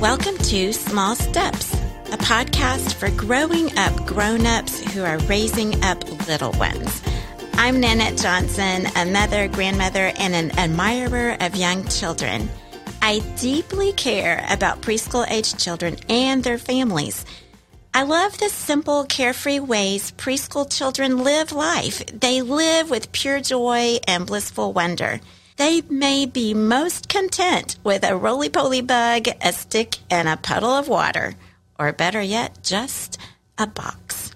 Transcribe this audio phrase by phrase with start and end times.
[0.00, 1.74] Welcome to Small Steps,
[2.12, 7.02] a podcast for growing up grown ups who are raising up little ones.
[7.54, 12.48] I'm Nanette Johnson, a mother, grandmother, and an admirer of young children.
[13.02, 17.26] I deeply care about preschool age children and their families.
[17.92, 22.06] I love the simple, carefree ways preschool children live life.
[22.06, 25.20] They live with pure joy and blissful wonder.
[25.58, 30.70] They may be most content with a roly poly bug, a stick, and a puddle
[30.70, 31.34] of water,
[31.76, 33.18] or better yet, just
[33.58, 34.30] a box.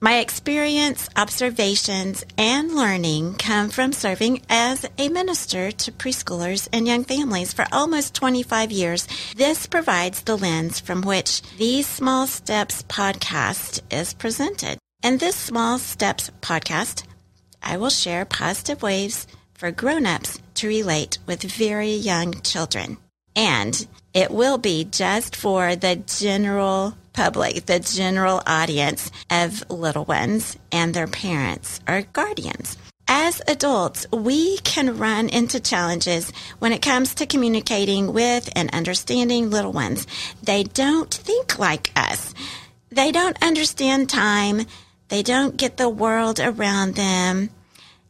[0.00, 7.04] My experience, observations, and learning come from serving as a minister to preschoolers and young
[7.04, 9.06] families for almost 25 years.
[9.36, 14.78] This provides the lens from which the Small Steps podcast is presented.
[15.04, 17.04] In this Small Steps podcast,
[17.62, 22.96] I will share positive ways for grown-ups to relate with very young children.
[23.34, 30.56] And it will be just for the general public, the general audience of little ones
[30.70, 32.76] and their parents or guardians.
[33.08, 39.50] As adults, we can run into challenges when it comes to communicating with and understanding
[39.50, 40.06] little ones.
[40.44, 42.34] They don't think like us.
[42.88, 44.66] They don't understand time.
[45.08, 47.50] They don't get the world around them.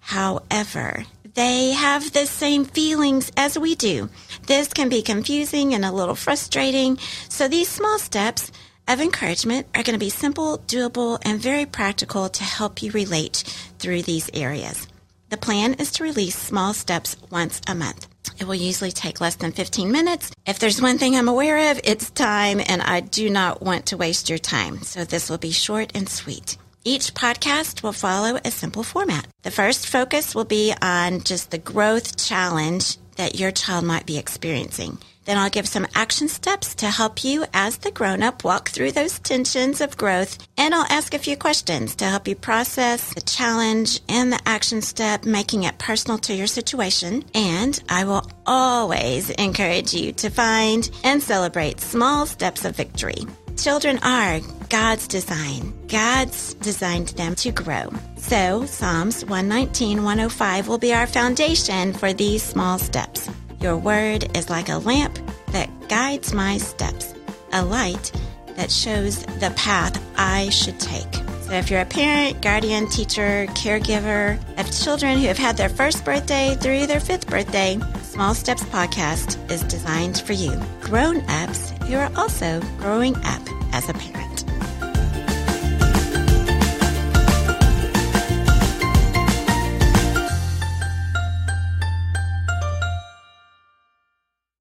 [0.00, 4.10] However, they have the same feelings as we do.
[4.46, 6.98] This can be confusing and a little frustrating.
[7.28, 8.52] So these small steps
[8.86, 13.44] of encouragement are going to be simple, doable, and very practical to help you relate
[13.78, 14.86] through these areas.
[15.30, 18.08] The plan is to release small steps once a month.
[18.38, 20.30] It will usually take less than 15 minutes.
[20.46, 23.96] If there's one thing I'm aware of, it's time, and I do not want to
[23.96, 24.82] waste your time.
[24.82, 26.58] So this will be short and sweet.
[26.84, 29.28] Each podcast will follow a simple format.
[29.42, 34.18] The first focus will be on just the growth challenge that your child might be
[34.18, 34.98] experiencing.
[35.24, 38.90] Then I'll give some action steps to help you as the grown up walk through
[38.90, 40.44] those tensions of growth.
[40.58, 44.82] And I'll ask a few questions to help you process the challenge and the action
[44.82, 47.24] step, making it personal to your situation.
[47.32, 53.24] And I will always encourage you to find and celebrate small steps of victory.
[53.56, 54.40] Children are
[54.72, 55.74] God's design.
[55.86, 57.92] God's designed them to grow.
[58.16, 63.28] So, Psalms 119, 105 will be our foundation for these small steps.
[63.60, 65.18] Your word is like a lamp
[65.48, 67.12] that guides my steps,
[67.52, 68.12] a light
[68.56, 71.16] that shows the path I should take.
[71.42, 76.02] So, if you're a parent, guardian, teacher, caregiver of children who have had their first
[76.02, 80.58] birthday through their fifth birthday, Small Steps podcast is designed for you.
[80.80, 83.42] Grown ups who are also growing up
[83.74, 84.31] as a parent.